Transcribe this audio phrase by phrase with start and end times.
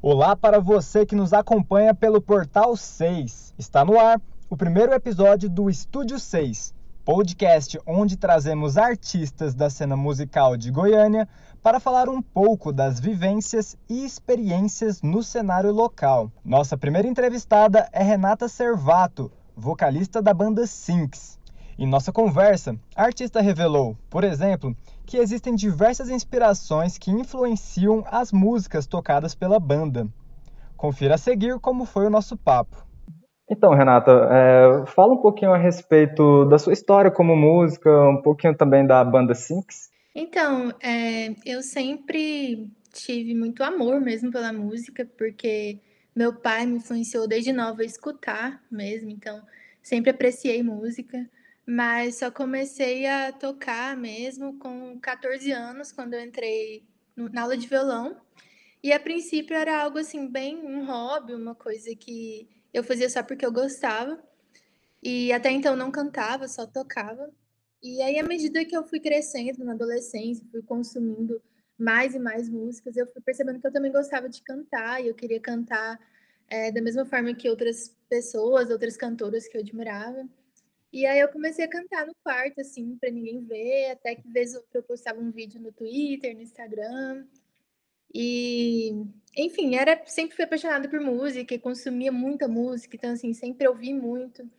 [0.00, 3.52] Olá para você que nos acompanha pelo Portal 6.
[3.58, 6.72] Está no ar o primeiro episódio do Estúdio 6,
[7.04, 11.28] podcast onde trazemos artistas da cena musical de Goiânia
[11.60, 16.30] para falar um pouco das vivências e experiências no cenário local.
[16.44, 21.40] Nossa primeira entrevistada é Renata Servato, vocalista da banda Sinks.
[21.76, 24.76] Em nossa conversa, a artista revelou, por exemplo,
[25.08, 30.06] que existem diversas inspirações que influenciam as músicas tocadas pela banda.
[30.76, 32.86] Confira a seguir como foi o nosso papo.
[33.50, 38.54] Então, Renata, é, fala um pouquinho a respeito da sua história como música, um pouquinho
[38.54, 39.88] também da banda Sinks.
[40.14, 45.80] Então, é, eu sempre tive muito amor mesmo pela música, porque
[46.14, 49.40] meu pai me influenciou desde nova a escutar mesmo, então
[49.82, 51.26] sempre apreciei música
[51.70, 56.82] mas só comecei a tocar mesmo com 14 anos, quando eu entrei
[57.14, 58.18] na aula de violão.
[58.82, 63.22] E a princípio era algo assim, bem um hobby, uma coisa que eu fazia só
[63.22, 64.18] porque eu gostava.
[65.02, 67.30] E até então não cantava, só tocava.
[67.82, 71.38] E aí, à medida que eu fui crescendo na adolescência, fui consumindo
[71.76, 75.14] mais e mais músicas, eu fui percebendo que eu também gostava de cantar, e eu
[75.14, 76.00] queria cantar
[76.48, 80.26] é, da mesma forma que outras pessoas, outras cantoras que eu admirava.
[80.92, 84.54] E aí eu comecei a cantar no quarto, assim, para ninguém ver, até que vez
[84.54, 87.26] eu postava um vídeo no Twitter, no Instagram.
[88.14, 88.92] E,
[89.36, 93.92] enfim, era sempre fui apaixonada por música e consumia muita música, então assim, sempre ouvi
[93.92, 94.50] muito.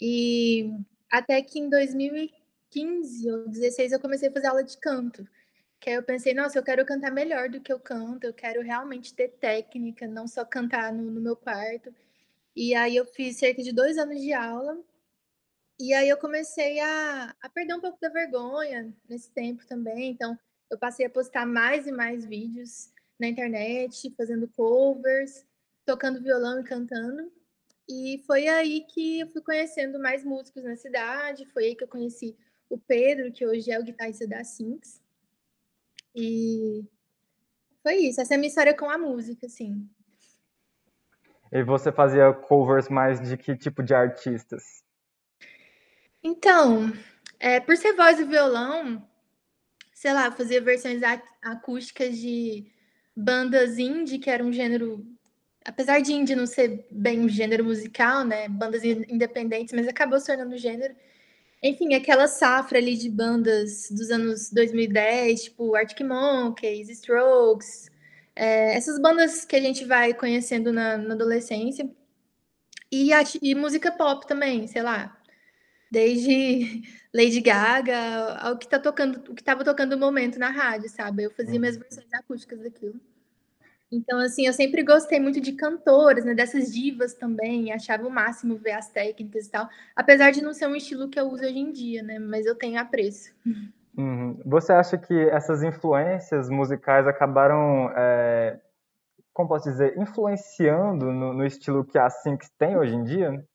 [0.00, 0.70] E
[1.10, 5.26] até que em 2015 ou 2016 eu comecei a fazer aula de canto.
[5.80, 8.62] Que aí eu pensei, nossa, eu quero cantar melhor do que eu canto, eu quero
[8.62, 11.94] realmente ter técnica, não só cantar no, no meu quarto.
[12.56, 14.78] E aí eu fiz cerca de dois anos de aula
[15.78, 20.10] e aí eu comecei a, a perder um pouco da vergonha nesse tempo também.
[20.10, 20.38] Então,
[20.70, 25.44] eu passei a postar mais e mais vídeos na internet, fazendo covers,
[25.84, 27.30] tocando violão e cantando.
[27.88, 31.46] E foi aí que eu fui conhecendo mais músicos na cidade.
[31.52, 32.36] Foi aí que eu conheci
[32.70, 35.02] o Pedro, que hoje é o guitarrista da Sinks.
[36.14, 36.84] E
[37.82, 38.20] foi isso.
[38.20, 39.88] Essa é a minha história com a música, assim.
[41.52, 44.83] E você fazia covers mais de que tipo de artistas?
[46.26, 46.90] Então,
[47.38, 49.06] é, por ser voz e violão,
[49.92, 51.02] sei lá, fazia versões
[51.42, 52.72] acústicas de
[53.14, 55.06] bandas indie, que era um gênero.
[55.62, 58.48] Apesar de indie não ser bem um gênero musical, né?
[58.48, 60.94] Bandas independentes, mas acabou se tornando gênero.
[61.62, 67.90] Enfim, aquela safra ali de bandas dos anos 2010, tipo Arctic Monkeys, Strokes,
[68.36, 71.90] é, essas bandas que a gente vai conhecendo na, na adolescência.
[72.90, 75.18] E, a, e música pop também, sei lá,
[75.94, 76.82] desde
[77.14, 81.22] Lady Gaga ao que tá tocando, o que estava tocando no momento na rádio, sabe?
[81.22, 81.82] Eu fazia minhas uhum.
[81.82, 83.00] versões acústicas daquilo.
[83.92, 86.34] Então, assim, eu sempre gostei muito de cantoras, né?
[86.34, 89.68] Dessas divas também, achava o máximo ver as técnicas e tal.
[89.94, 92.18] Apesar de não ser um estilo que eu uso hoje em dia, né?
[92.18, 93.32] Mas eu tenho apreço.
[93.96, 94.40] Uhum.
[94.44, 98.58] Você acha que essas influências musicais acabaram, é,
[99.32, 103.46] como posso dizer, influenciando no, no estilo que a Sync tem hoje em dia?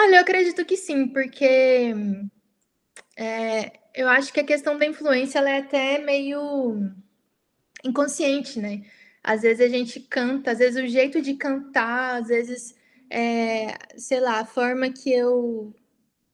[0.00, 1.92] Olha, eu acredito que sim, porque
[3.16, 6.92] é, eu acho que a questão da influência ela é até meio
[7.84, 8.84] inconsciente, né?
[9.24, 12.76] Às vezes a gente canta, às vezes o jeito de cantar, às vezes,
[13.10, 15.74] é, sei lá, a forma que eu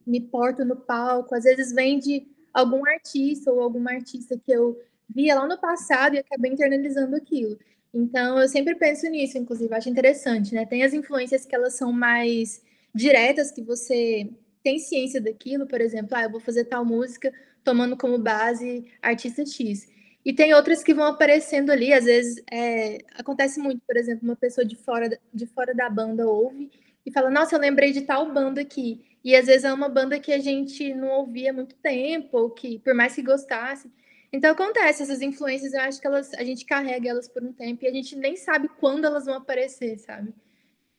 [0.06, 4.78] me porto no palco, às vezes vem de algum artista ou alguma artista que eu
[5.08, 7.58] via lá no passado e acabei internalizando aquilo.
[7.94, 10.66] Então, eu sempre penso nisso, inclusive, acho interessante, né?
[10.66, 12.62] Tem as influências que elas são mais
[12.94, 14.30] diretas que você
[14.62, 17.32] tem ciência daquilo, por exemplo, ah, eu vou fazer tal música
[17.62, 19.88] tomando como base artista X.
[20.24, 24.36] E tem outras que vão aparecendo ali, às vezes é, acontece muito, por exemplo, uma
[24.36, 26.70] pessoa de fora, de fora da banda ouve
[27.04, 29.02] e fala, nossa, eu lembrei de tal banda aqui.
[29.22, 32.50] E às vezes é uma banda que a gente não ouvia há muito tempo, ou
[32.50, 33.90] que, por mais que gostasse.
[34.32, 37.84] Então acontece, essas influências, eu acho que elas, a gente carrega elas por um tempo
[37.84, 40.34] e a gente nem sabe quando elas vão aparecer, sabe?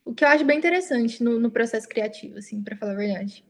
[0.06, 3.44] O que eu acho bem interessante no, no processo criativo, assim, para falar a verdade.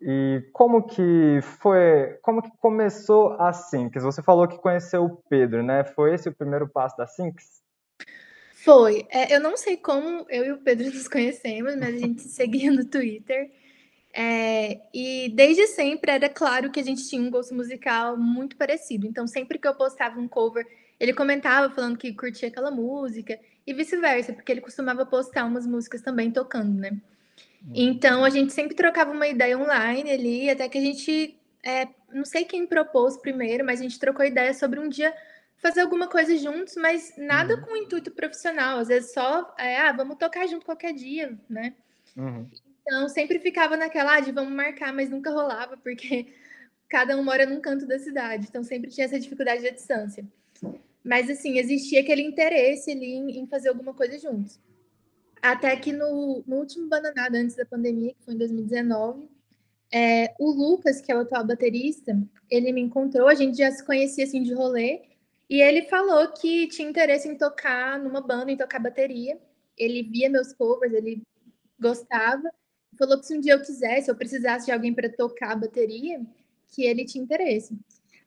[0.00, 4.02] E como que foi, como que começou a Sinks?
[4.02, 5.84] Você falou que conheceu o Pedro, né?
[5.84, 7.60] Foi esse o primeiro passo da Sinks?
[8.64, 9.06] Foi.
[9.10, 12.70] É, eu não sei como eu e o Pedro nos conhecemos, mas a gente seguia
[12.70, 13.50] no Twitter.
[14.14, 19.06] É, e desde sempre era claro que a gente tinha um gosto musical muito parecido.
[19.06, 20.66] Então, sempre que eu postava um cover,
[20.98, 26.02] ele comentava falando que curtia aquela música e vice-versa, porque ele costumava postar umas músicas
[26.02, 26.90] também tocando, né?
[27.62, 27.72] Uhum.
[27.74, 32.24] Então a gente sempre trocava uma ideia online ali, até que a gente, é, não
[32.24, 35.14] sei quem propôs primeiro, mas a gente trocou ideia sobre um dia
[35.58, 37.62] fazer alguma coisa juntos, mas nada uhum.
[37.62, 38.78] com intuito profissional.
[38.78, 41.74] Às vezes só, é, ah, vamos tocar junto qualquer dia, né?
[42.16, 42.48] Uhum.
[42.82, 46.26] Então sempre ficava naquela ah, de vamos marcar, mas nunca rolava, porque
[46.88, 50.24] cada um mora num canto da cidade, então sempre tinha essa dificuldade da distância.
[51.08, 54.60] Mas assim, existia aquele interesse ali em, em fazer alguma coisa juntos.
[55.40, 59.26] Até que no, no último Bananada, antes da pandemia, que foi em 2019,
[59.90, 62.14] é, o Lucas, que é o atual baterista,
[62.50, 65.00] ele me encontrou, a gente já se conhecia assim de rolê,
[65.48, 69.40] e ele falou que tinha interesse em tocar numa banda, em tocar bateria.
[69.78, 71.22] Ele via meus covers, ele
[71.80, 72.52] gostava.
[72.98, 76.20] Falou que se um dia eu quisesse, eu precisasse de alguém para tocar bateria,
[76.68, 77.78] que ele tinha interesse.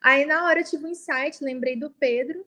[0.02, 2.44] Aí na hora eu tive um insight, lembrei do Pedro,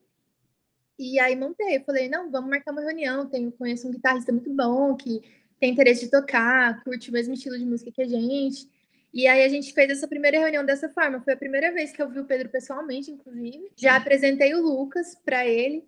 [0.99, 1.77] e aí montei.
[1.77, 3.27] Eu falei, não, vamos marcar uma reunião.
[3.29, 5.21] Tenho, conheço um guitarrista muito bom que
[5.61, 8.69] tem interesse de tocar, curte o mesmo estilo de música que a gente.
[9.13, 11.21] E aí a gente fez essa primeira reunião dessa forma.
[11.21, 13.71] Foi a primeira vez que eu vi o Pedro pessoalmente, inclusive.
[13.77, 15.85] Já apresentei o Lucas para ele.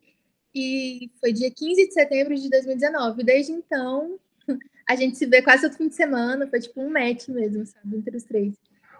[0.55, 3.25] E foi dia 15 de setembro de 2019.
[3.25, 4.19] Desde então,
[4.89, 6.47] a gente se vê quase todo fim de semana.
[6.47, 7.97] Foi tipo um match mesmo, sabe?
[7.97, 8.55] Entre os três.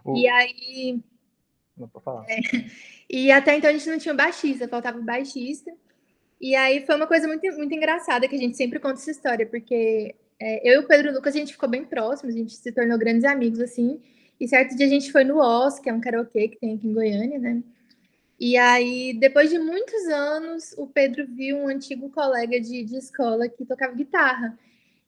[0.05, 0.17] O...
[0.17, 1.01] E aí.
[1.77, 2.27] Não pode falar.
[2.29, 2.37] É.
[3.09, 5.73] E até então a gente não tinha baixista, faltava baixista.
[6.41, 9.47] E aí foi uma coisa muito, muito engraçada que a gente sempre conta essa história,
[9.47, 12.73] porque é, eu e o Pedro Lucas a gente ficou bem próximos, a gente se
[12.73, 14.01] tornou grandes amigos assim.
[14.39, 16.87] E certo dia a gente foi no Oz, que é um karaokê que tem aqui
[16.87, 17.63] em Goiânia, né?
[18.39, 23.49] E aí, depois de muitos anos, o Pedro viu um antigo colega de, de escola
[23.49, 24.59] que tocava guitarra.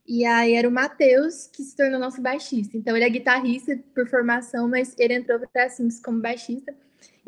[0.07, 2.79] E aí era o Matheus, que se tornou nosso baixista.
[2.79, 5.69] Então ele é guitarrista por formação, mas ele entrou para a
[6.03, 6.75] como baixista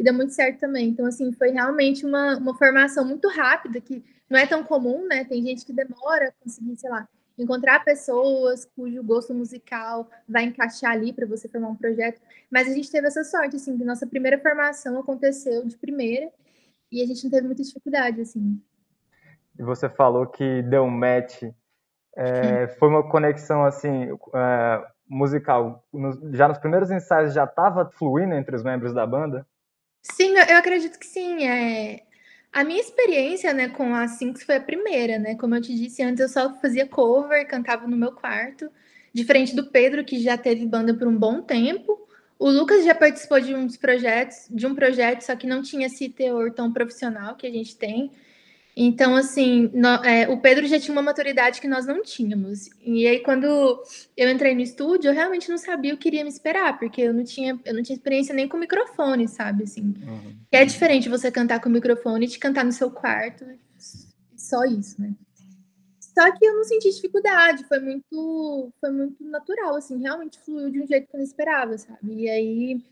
[0.00, 0.88] e deu muito certo também.
[0.88, 5.25] Então, assim, foi realmente uma, uma formação muito rápida, que não é tão comum, né?
[5.25, 7.06] Tem gente que demora a conseguir, sei lá,
[7.38, 12.19] encontrar pessoas cujo gosto musical vai encaixar ali para você formar um projeto.
[12.50, 16.31] Mas a gente teve essa sorte, assim, que nossa primeira formação aconteceu de primeira
[16.91, 18.58] e a gente não teve muita dificuldade, assim.
[19.58, 21.43] E você falou que deu um match.
[22.17, 25.85] É, foi uma conexão, assim, é, musical.
[26.32, 29.47] já nos primeiros ensaios já estava fluindo entre os membros da banda?
[30.02, 31.44] Sim, eu acredito que sim.
[31.47, 32.02] É,
[32.52, 35.35] a minha experiência, né, com a Sinks foi a primeira, né?
[35.37, 38.70] Como eu te disse antes, eu só fazia cover, cantava no meu quarto,
[39.12, 41.99] diferente do Pedro, que já teve banda por um bom tempo.
[42.38, 46.08] O Lucas já participou de uns projetos, de um projeto, só que não tinha esse
[46.08, 48.11] teor tão profissional que a gente tem.
[48.77, 52.69] Então, assim, no, é, o Pedro já tinha uma maturidade que nós não tínhamos.
[52.81, 53.83] E aí, quando
[54.17, 57.13] eu entrei no estúdio, eu realmente não sabia o que iria me esperar, porque eu
[57.13, 59.65] não tinha, eu não tinha experiência nem com microfone, sabe?
[59.65, 60.37] Assim, uhum.
[60.53, 63.45] é diferente você cantar com o microfone e te cantar no seu quarto,
[64.37, 65.13] só isso, né?
[65.99, 70.81] Só que eu não senti dificuldade, foi muito, foi muito natural, assim, realmente fluiu de
[70.81, 72.15] um jeito que eu não esperava, sabe?
[72.15, 72.85] E aí,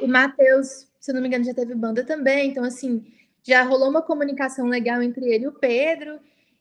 [0.00, 3.04] o Matheus, se eu não me engano, já teve banda também, então, assim
[3.44, 6.18] já rolou uma comunicação legal entre ele e o Pedro.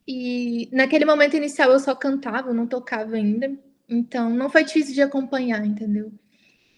[0.07, 3.51] E naquele momento inicial eu só cantava, eu não tocava ainda.
[3.89, 6.11] Então não foi difícil de acompanhar, entendeu?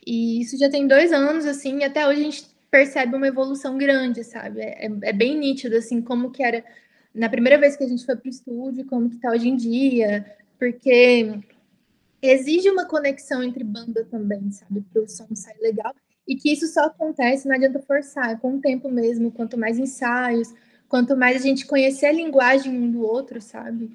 [0.06, 3.78] E isso já tem dois anos, assim, e até hoje a gente percebe uma evolução
[3.78, 4.62] grande, sabe?
[4.62, 6.64] É, é bem nítido, assim, como que era
[7.14, 9.56] na primeira vez que a gente foi para o estúdio, como que tá hoje em
[9.56, 10.26] dia,
[10.60, 11.40] porque
[12.22, 14.82] exige uma conexão entre banda também, sabe?
[14.92, 15.96] Para o som sair legal.
[16.28, 19.78] E que isso só acontece, não adianta forçar, é com o tempo mesmo, quanto mais
[19.78, 20.54] ensaios,
[20.90, 23.92] quanto mais a gente conhecer a linguagem um do outro, sabe?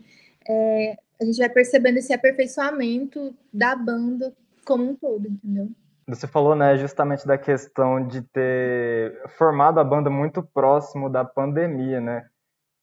[0.49, 4.33] É, a gente vai percebendo esse aperfeiçoamento da banda
[4.65, 5.69] como um todo, entendeu?
[6.07, 12.01] Você falou, né, justamente da questão de ter formado a banda muito próximo da pandemia,
[12.01, 12.27] né?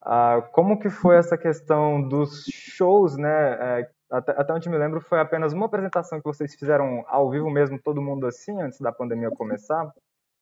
[0.01, 5.01] Ah, como que foi essa questão dos shows, né, é, até, até onde me lembro,
[5.01, 8.91] foi apenas uma apresentação que vocês fizeram ao vivo mesmo, todo mundo assim, antes da
[8.91, 9.91] pandemia começar?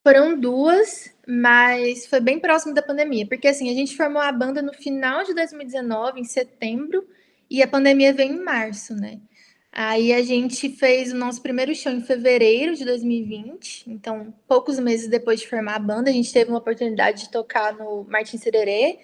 [0.03, 4.61] Foram duas, mas foi bem próximo da pandemia, porque assim, a gente formou a banda
[4.61, 7.07] no final de 2019, em setembro,
[7.49, 9.19] e a pandemia veio em março, né?
[9.71, 15.09] Aí a gente fez o nosso primeiro show em fevereiro de 2020, então poucos meses
[15.09, 18.99] depois de formar a banda, a gente teve uma oportunidade de tocar no Martin Sererê,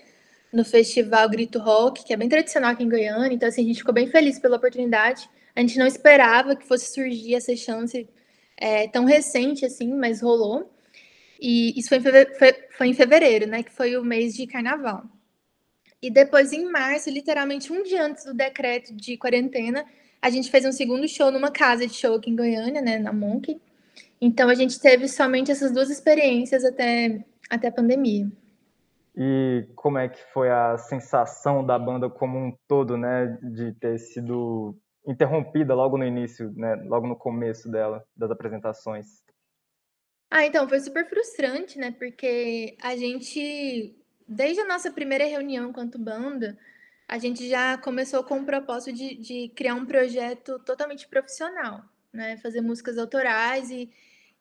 [0.51, 3.33] no festival Grito Rock, que é bem tradicional aqui em Goiânia.
[3.33, 5.29] Então, assim, a gente ficou bem feliz pela oportunidade.
[5.55, 8.07] A gente não esperava que fosse surgir essa chance
[8.57, 10.69] é, tão recente assim, mas rolou.
[11.39, 13.63] E isso foi em, fevereiro, foi, foi em fevereiro, né?
[13.63, 15.03] Que foi o mês de carnaval.
[16.01, 19.85] E depois, em março, literalmente um dia antes do decreto de quarentena,
[20.21, 22.99] a gente fez um segundo show numa casa de show aqui em Goiânia, né?
[22.99, 23.59] Na Monkey.
[24.19, 28.29] Então, a gente teve somente essas duas experiências até, até a pandemia
[29.15, 33.97] e como é que foi a sensação da banda como um todo, né, de ter
[33.97, 39.07] sido interrompida logo no início, né, logo no começo dela, das apresentações?
[40.29, 43.95] Ah, então foi super frustrante, né, porque a gente
[44.31, 46.57] desde a nossa primeira reunião enquanto banda,
[47.05, 52.37] a gente já começou com o propósito de, de criar um projeto totalmente profissional, né?
[52.37, 53.91] Fazer músicas autorais e,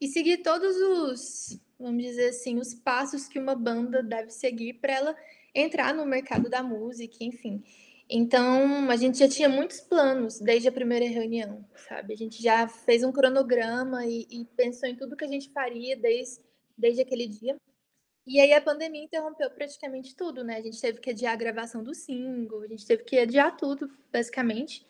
[0.01, 4.93] e seguir todos os, vamos dizer assim, os passos que uma banda deve seguir para
[4.93, 5.17] ela
[5.55, 7.65] entrar no mercado da música, enfim.
[8.09, 12.13] Então, a gente já tinha muitos planos desde a primeira reunião, sabe?
[12.13, 15.97] A gente já fez um cronograma e, e pensou em tudo que a gente faria
[15.97, 16.43] desde,
[16.77, 17.57] desde aquele dia.
[18.27, 20.57] E aí a pandemia interrompeu praticamente tudo, né?
[20.57, 23.89] A gente teve que adiar a gravação do single, a gente teve que adiar tudo,
[24.13, 24.87] basicamente.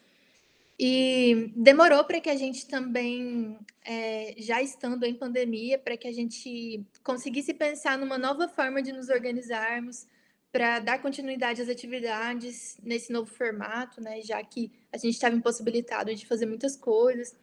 [0.82, 6.12] E demorou para que a gente também, é, já estando em pandemia, para que a
[6.12, 10.06] gente conseguisse pensar numa nova forma de nos organizarmos,
[10.50, 14.22] para dar continuidade às atividades nesse novo formato, né?
[14.22, 17.36] Já que a gente estava impossibilitado de fazer muitas coisas.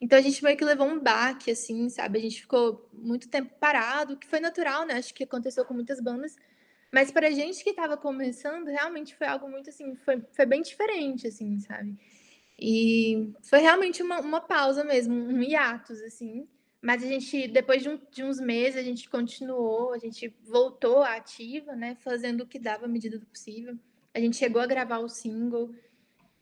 [0.00, 2.18] Então a gente meio que levou um baque, assim, sabe?
[2.18, 4.94] A gente ficou muito tempo parado, que foi natural, né?
[4.94, 6.34] Acho que aconteceu com muitas bandas.
[6.92, 10.62] Mas para a gente que estava começando, realmente foi algo muito assim, foi, foi bem
[10.62, 11.96] diferente, assim, sabe?
[12.58, 16.46] E foi realmente uma, uma pausa mesmo, um hiatus, assim.
[16.80, 21.02] Mas a gente, depois de, um, de, uns meses, a gente continuou, a gente voltou
[21.02, 21.96] à ativa, né?
[22.00, 23.76] Fazendo o que dava à medida do possível.
[24.14, 25.70] A gente chegou a gravar o single,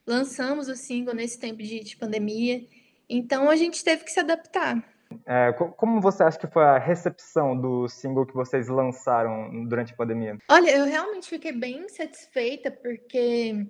[0.07, 2.65] lançamos o single nesse tempo de, de pandemia.
[3.09, 4.83] Então a gente teve que se adaptar.
[5.27, 9.97] É, como você acha que foi a recepção do single que vocês lançaram durante a
[9.97, 10.39] pandemia?
[10.49, 13.67] Olha, eu realmente fiquei bem satisfeita porque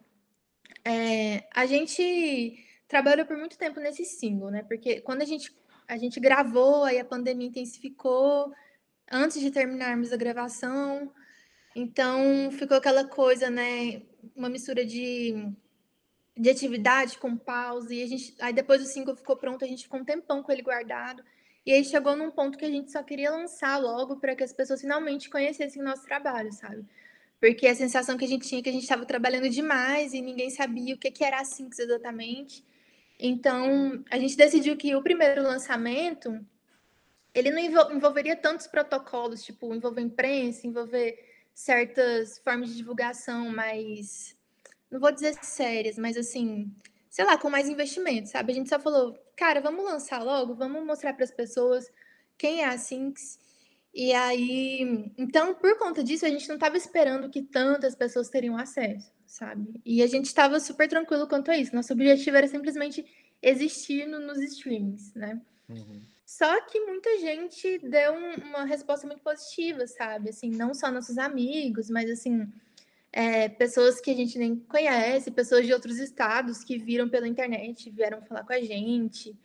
[0.84, 4.62] é, a gente trabalhou por muito tempo nesse single, né?
[4.62, 5.54] Porque quando a gente
[5.90, 8.52] a gente gravou, aí a pandemia intensificou
[9.10, 11.12] antes de terminarmos a gravação.
[11.74, 14.02] Então ficou aquela coisa, né?
[14.36, 15.52] Uma mistura de,
[16.36, 17.92] de atividade com pausa.
[17.92, 20.52] E a gente, aí depois o single ficou pronto, a gente ficou um tempão com
[20.52, 21.24] ele guardado.
[21.66, 24.52] E aí chegou num ponto que a gente só queria lançar logo para que as
[24.52, 26.86] pessoas finalmente conhecessem o nosso trabalho, sabe?
[27.40, 30.20] Porque a sensação que a gente tinha é que a gente estava trabalhando demais e
[30.20, 32.62] ninguém sabia o que, que era a Sinks exatamente.
[33.18, 36.38] Então, a gente decidiu que o primeiro lançamento
[37.34, 41.18] ele não envolveria tantos protocolos, tipo, envolver imprensa, envolver
[41.54, 44.36] certas formas de divulgação mais,
[44.90, 46.72] não vou dizer sérias, mas assim,
[47.08, 48.52] sei lá, com mais investimento, sabe?
[48.52, 51.90] A gente só falou, cara, vamos lançar logo, vamos mostrar para as pessoas
[52.36, 53.38] quem é a Sinks.
[53.92, 58.56] E aí, então, por conta disso, a gente não estava esperando que tantas pessoas teriam
[58.56, 59.80] acesso sabe?
[59.86, 61.74] E a gente estava super tranquilo quanto a isso.
[61.74, 63.06] Nosso objetivo era simplesmente
[63.40, 65.40] existir no, nos streamings, né?
[65.68, 66.02] Uhum.
[66.26, 70.30] Só que muita gente deu um, uma resposta muito positiva, sabe?
[70.30, 72.52] Assim, não só nossos amigos, mas assim,
[73.12, 77.88] é, pessoas que a gente nem conhece, pessoas de outros estados que viram pela internet,
[77.90, 79.36] vieram falar com a gente.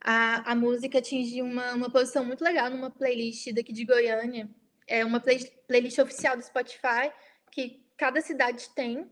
[0.00, 4.48] A, a música atingiu uma, uma posição muito legal numa playlist daqui de Goiânia.
[4.86, 5.38] É uma play,
[5.68, 7.12] playlist oficial do Spotify
[7.50, 9.10] que cada cidade tem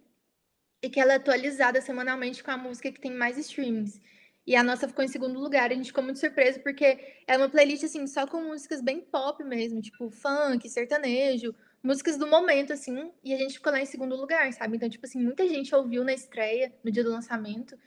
[0.83, 4.01] e que ela é atualizada semanalmente com a música que tem mais streams.
[4.47, 5.71] E a nossa ficou em segundo lugar.
[5.71, 9.45] A gente ficou muito surpreso porque é uma playlist assim só com músicas bem pop
[9.45, 14.17] mesmo, tipo funk, sertanejo, músicas do momento assim, e a gente ficou lá em segundo
[14.17, 14.77] lugar, sabe?
[14.77, 17.79] Então, tipo assim, muita gente ouviu na estreia, no dia do lançamento,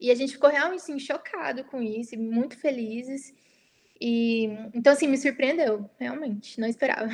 [0.00, 3.34] e a gente ficou realmente assim, chocado com isso, muito felizes.
[4.00, 7.08] E então assim, me surpreendeu, realmente, não esperava.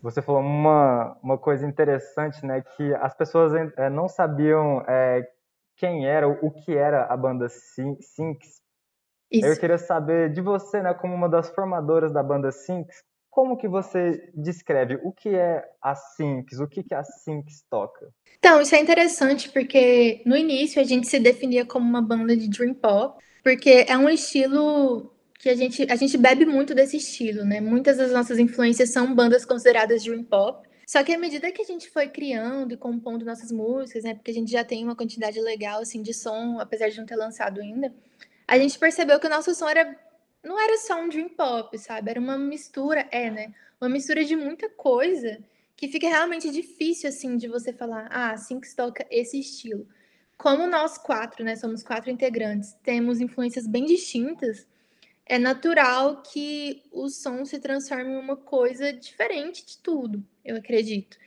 [0.00, 2.62] Você falou uma, uma coisa interessante, né?
[2.76, 5.28] Que as pessoas é, não sabiam é,
[5.76, 8.62] quem era, o que era a banda Sinks.
[9.30, 10.94] Eu queria saber de você, né?
[10.94, 13.02] Como uma das formadoras da banda Sinks,
[13.38, 18.12] como que você descreve o que é a Sinks, o que, que a Sinks toca?
[18.36, 22.48] Então, isso é interessante porque no início a gente se definia como uma banda de
[22.48, 27.44] dream pop, porque é um estilo que a gente, a gente bebe muito desse estilo,
[27.44, 27.60] né?
[27.60, 30.68] Muitas das nossas influências são bandas consideradas dream pop.
[30.84, 34.14] Só que à medida que a gente foi criando e compondo nossas músicas, né?
[34.16, 37.14] Porque a gente já tem uma quantidade legal assim de som, apesar de não ter
[37.14, 37.94] lançado ainda,
[38.48, 39.96] a gente percebeu que o nosso som era
[40.48, 42.10] não era só um dream pop, sabe?
[42.10, 43.54] Era uma mistura, é, né?
[43.78, 45.38] Uma mistura de muita coisa
[45.76, 49.86] que fica realmente difícil assim de você falar, ah, assim que toca esse estilo.
[50.38, 54.66] Como nós quatro, né, somos quatro integrantes, temos influências bem distintas,
[55.26, 61.18] é natural que o som se transforme em uma coisa diferente de tudo, eu acredito.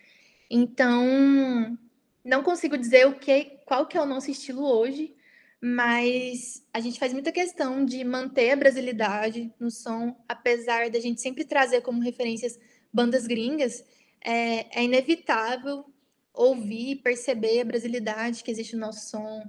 [0.49, 1.77] Então,
[2.25, 5.15] não consigo dizer o que, qual que é o nosso estilo hoje,
[5.62, 11.22] mas a gente faz muita questão de manter a brasilidade no som, apesar da gente
[11.22, 12.60] sempre trazer como referências
[12.91, 13.86] bandas gringas,
[14.20, 15.86] é, é inevitável
[16.34, 19.48] ouvir e perceber a brasilidade que existe no nosso som.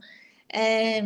[0.52, 1.00] É,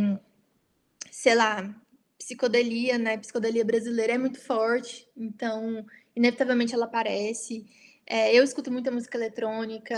[1.10, 1.72] sei lá,
[2.18, 3.16] psicodelia, né?
[3.16, 5.86] Psicodelia brasileira é muito forte, então,
[6.16, 7.64] inevitavelmente ela aparece.
[8.04, 9.94] É, eu escuto muita música eletrônica,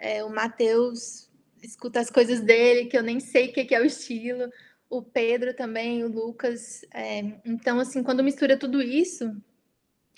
[0.00, 1.27] é, o Matheus
[1.62, 4.50] escuta as coisas dele, que eu nem sei o que, que é o estilo,
[4.88, 6.84] o Pedro também, o Lucas.
[6.92, 9.34] É, então, assim, quando mistura tudo isso,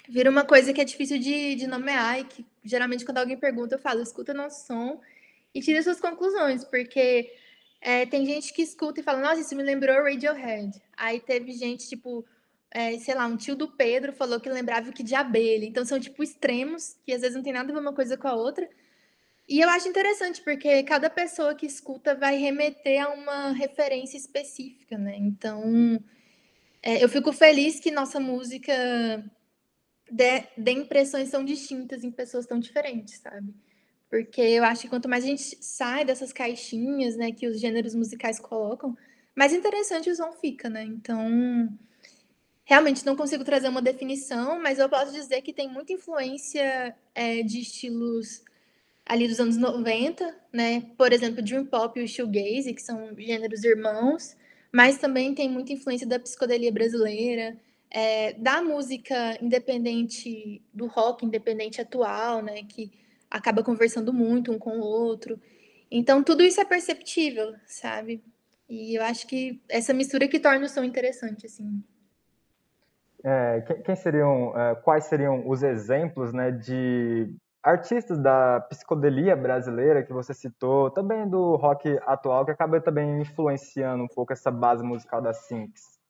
[0.08, 3.74] vira uma coisa que é difícil de, de nomear e que geralmente quando alguém pergunta,
[3.74, 5.00] eu falo, escuta nosso som
[5.54, 7.32] e tira suas conclusões, porque
[7.80, 10.80] é, tem gente que escuta e fala, nossa, isso me lembrou Radiohead.
[10.96, 12.24] Aí teve gente, tipo,
[12.70, 15.64] é, sei lá, um tio do Pedro falou que lembrava o que de abelha.
[15.64, 18.28] Então são, tipo, extremos, que às vezes não tem nada a ver uma coisa com
[18.28, 18.68] a outra.
[19.50, 24.96] E eu acho interessante, porque cada pessoa que escuta vai remeter a uma referência específica,
[24.96, 25.16] né?
[25.16, 26.00] Então,
[26.80, 28.72] é, eu fico feliz que nossa música
[30.08, 33.52] dê, dê impressões tão distintas em pessoas tão diferentes, sabe?
[34.08, 37.96] Porque eu acho que quanto mais a gente sai dessas caixinhas, né, que os gêneros
[37.96, 38.96] musicais colocam,
[39.34, 40.84] mais interessante o som fica, né?
[40.84, 41.68] Então,
[42.64, 47.42] realmente não consigo trazer uma definição, mas eu posso dizer que tem muita influência é,
[47.42, 48.44] de estilos
[49.10, 50.84] ali dos anos 90, né?
[50.96, 54.36] Por exemplo, Dream Pop e o Shoegaze, que são gêneros irmãos,
[54.70, 57.56] mas também tem muita influência da psicodelia brasileira,
[57.90, 62.62] é, da música independente, do rock independente atual, né?
[62.62, 62.92] Que
[63.28, 65.40] acaba conversando muito um com o outro.
[65.90, 68.22] Então, tudo isso é perceptível, sabe?
[68.68, 71.82] E eu acho que essa mistura que torna o som interessante, assim.
[73.24, 80.12] É, quem seriam, é, quais seriam os exemplos, né, de artistas da psicodelia brasileira que
[80.12, 85.20] você citou, também do rock atual, que acaba também influenciando um pouco essa base musical
[85.20, 86.00] da Sinks?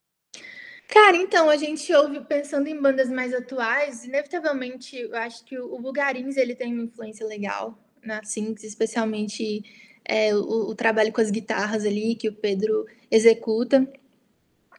[0.89, 5.79] Cara, então, a gente ouve, pensando em bandas mais atuais, inevitavelmente, eu acho que o
[5.79, 9.63] Bugarins, ele tem uma influência legal na Sinks, especialmente
[10.05, 13.89] é, o, o, trabalho com as guitarras ali, que o Pedro executa.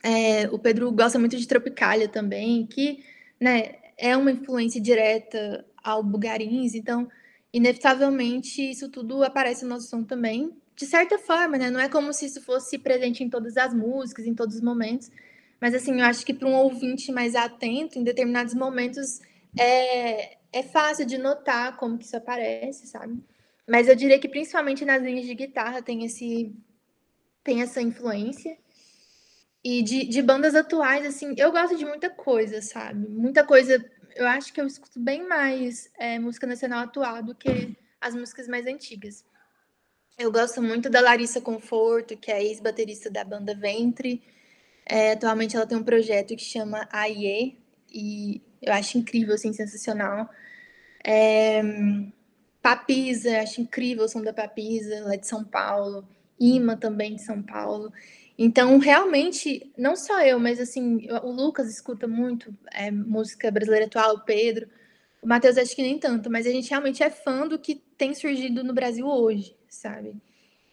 [0.04, 3.04] É, o Pedro gosta muito de Tropicália também, que
[3.40, 7.10] né, é uma influência direta ao Bugarins, então,
[7.54, 11.70] inevitavelmente, isso tudo aparece no nosso som também, de certa forma, né?
[11.70, 15.12] Não é como se isso fosse presente em todas as músicas, em todos os momentos,
[15.60, 19.20] mas assim, eu acho que para um ouvinte mais atento, em determinados momentos,
[19.58, 23.22] é, é fácil de notar como que isso aparece, sabe?
[23.68, 26.54] Mas eu diria que principalmente nas linhas de guitarra tem esse
[27.44, 28.58] tem essa influência.
[29.64, 33.08] E de, de bandas atuais, assim, eu gosto de muita coisa, sabe?
[33.08, 33.84] Muita coisa.
[34.16, 38.48] Eu acho que eu escuto bem mais é, música nacional atual do que as músicas
[38.48, 39.24] mais antigas.
[40.18, 44.22] Eu gosto muito da Larissa Conforto, que é ex-baterista da banda Ventre.
[44.86, 47.58] É, atualmente ela tem um projeto que chama AIE,
[47.92, 50.30] e eu acho incrível, assim, sensacional.
[51.04, 51.62] É,
[52.62, 56.08] Papisa, acho incrível o som da Papisa, lá de São Paulo.
[56.40, 57.92] Ima também de São Paulo.
[58.44, 64.16] Então, realmente, não só eu, mas assim, o Lucas escuta muito é, música brasileira atual,
[64.16, 64.68] o Pedro.
[65.22, 68.16] O Matheus acho que nem tanto, mas a gente realmente é fã do que tem
[68.16, 70.16] surgido no Brasil hoje, sabe?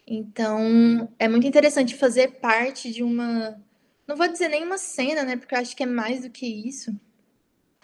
[0.06, 3.60] Então, é muito interessante fazer parte de uma
[4.06, 5.36] não vou dizer nenhuma cena, né?
[5.36, 6.98] Porque eu acho que é mais do que isso.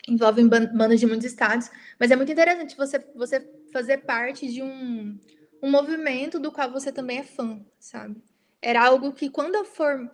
[0.08, 1.70] Envolvem bandas de muitos estados.
[2.00, 5.18] Mas é muito interessante você, você fazer parte de um,
[5.62, 8.22] um movimento do qual você também é fã, sabe?
[8.64, 10.10] Era algo que quando eu for.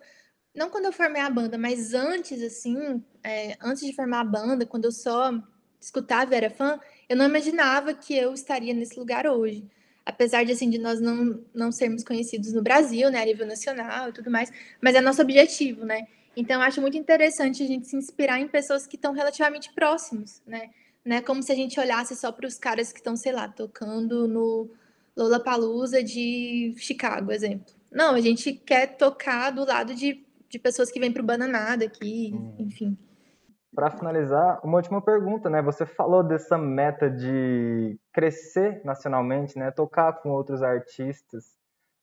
[0.53, 4.65] Não quando eu formei a banda, mas antes, assim, é, antes de formar a banda,
[4.65, 5.31] quando eu só
[5.79, 9.65] escutava e era fã, eu não imaginava que eu estaria nesse lugar hoje
[10.05, 14.09] apesar de assim de nós não, não sermos conhecidos no Brasil, né, a nível nacional
[14.09, 16.07] e tudo mais, mas é nosso objetivo, né?
[16.35, 20.69] Então acho muito interessante a gente se inspirar em pessoas que estão relativamente próximos, né?
[21.03, 23.47] Não é como se a gente olhasse só para os caras que estão, sei lá,
[23.47, 24.69] tocando no
[25.17, 27.73] Lollapalooza de Chicago, exemplo.
[27.91, 31.85] Não, a gente quer tocar do lado de, de pessoas que vêm para o Bananada
[31.85, 32.55] aqui, hum.
[32.59, 32.97] enfim
[33.73, 35.61] para finalizar, uma última pergunta, né?
[35.61, 39.71] Você falou dessa meta de crescer nacionalmente, né?
[39.71, 41.55] Tocar com outros artistas,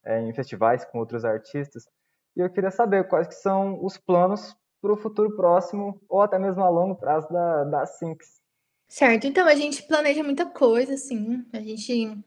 [0.05, 1.87] é, em festivais com outros artistas.
[2.35, 6.39] E eu queria saber quais que são os planos para o futuro próximo ou até
[6.39, 8.41] mesmo a longo prazo da, da Sinks.
[8.89, 11.45] Certo, então a gente planeja muita coisa, assim.
[11.53, 12.19] A gente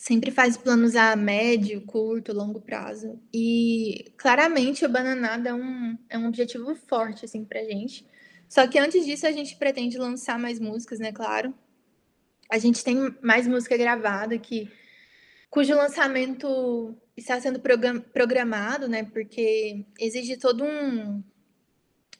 [0.00, 3.20] sempre faz planos a médio, curto, longo prazo.
[3.30, 8.06] E claramente o Bananada é um, é um objetivo forte, assim, pra gente.
[8.48, 11.12] Só que antes disso, a gente pretende lançar mais músicas, né?
[11.12, 11.52] Claro.
[12.50, 14.72] A gente tem mais música gravada que
[15.50, 19.04] cujo lançamento está sendo programado, né?
[19.04, 21.22] Porque exige todo um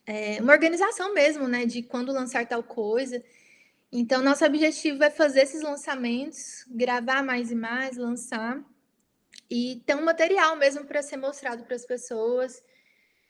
[0.07, 1.65] é, uma organização mesmo, né?
[1.65, 3.25] De quando lançar tal coisa.
[3.93, 8.63] Então, nosso objetivo é fazer esses lançamentos, gravar mais e mais, lançar
[9.51, 12.63] e ter um material mesmo para ser mostrado para as pessoas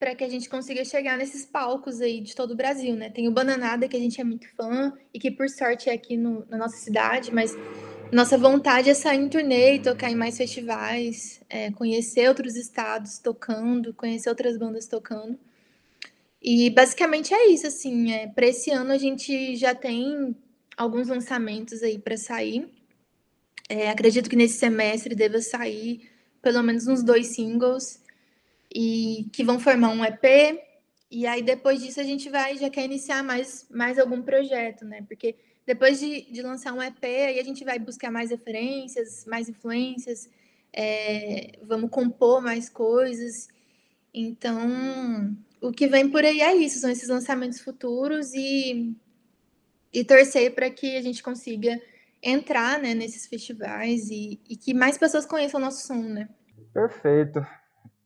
[0.00, 3.10] para que a gente consiga chegar nesses palcos aí de todo o Brasil, né?
[3.10, 6.16] Tem o Bananada, que a gente é muito fã e que por sorte é aqui
[6.16, 7.54] no, na nossa cidade, mas
[8.10, 13.18] nossa vontade é sair em turnê e tocar em mais festivais, é, conhecer outros estados
[13.18, 15.38] tocando, conhecer outras bandas tocando.
[16.42, 20.34] E basicamente é isso, assim, é, para esse ano a gente já tem
[20.80, 22.66] alguns lançamentos aí para sair.
[23.68, 28.02] É, acredito que nesse semestre deva sair pelo menos uns dois singles
[28.74, 30.58] e que vão formar um EP.
[31.10, 35.02] E aí depois disso a gente vai já quer iniciar mais, mais algum projeto, né?
[35.06, 39.50] Porque depois de, de lançar um EP, aí a gente vai buscar mais referências, mais
[39.50, 40.30] influências,
[40.72, 43.48] é, vamos compor mais coisas.
[44.14, 48.96] Então, o que vem por aí é isso, são esses lançamentos futuros e,
[49.92, 51.80] e torcer para que a gente consiga
[52.22, 56.28] entrar né, nesses festivais e, e que mais pessoas conheçam o nosso som, né?
[56.72, 57.44] Perfeito.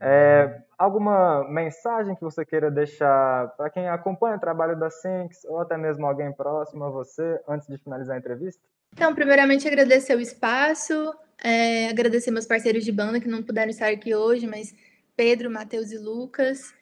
[0.01, 5.61] É, alguma mensagem que você queira deixar para quem acompanha o trabalho da Sinks ou
[5.61, 8.63] até mesmo alguém próximo a você antes de finalizar a entrevista?
[8.93, 13.89] Então, primeiramente agradecer o espaço, é, agradecer meus parceiros de banda que não puderam estar
[13.89, 14.75] aqui hoje, mas
[15.17, 16.73] Pedro, Matheus e Lucas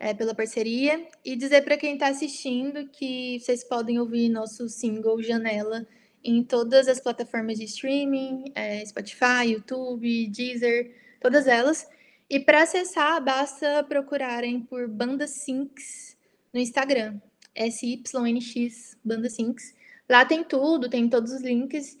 [0.00, 5.22] é, pela parceria e dizer para quem está assistindo que vocês podem ouvir nosso single
[5.22, 5.86] Janela
[6.24, 11.86] em todas as plataformas de streaming, é, Spotify, YouTube, Deezer, todas elas.
[12.30, 16.16] E para acessar, basta procurarem por Banda Sinks
[16.52, 17.20] no Instagram.
[17.54, 19.74] S-Y-N-X, Banda Sinks.
[20.08, 21.98] Lá tem tudo, tem todos os links.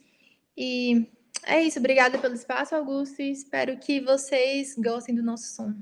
[0.56, 1.06] E
[1.44, 1.78] é isso.
[1.78, 3.20] Obrigada pelo espaço, Augusto.
[3.20, 5.74] E espero que vocês gostem do nosso som.